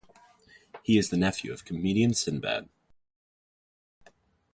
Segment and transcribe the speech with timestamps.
[0.81, 2.69] He is the nephew of comedian Sinbad.